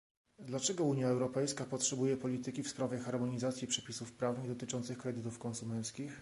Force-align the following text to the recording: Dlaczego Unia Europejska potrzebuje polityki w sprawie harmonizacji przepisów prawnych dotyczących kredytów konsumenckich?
Dlaczego 0.39 0.83
Unia 0.83 1.07
Europejska 1.07 1.65
potrzebuje 1.65 2.17
polityki 2.17 2.63
w 2.63 2.69
sprawie 2.69 2.97
harmonizacji 2.99 3.67
przepisów 3.67 4.11
prawnych 4.11 4.47
dotyczących 4.47 4.97
kredytów 4.97 5.39
konsumenckich? 5.39 6.19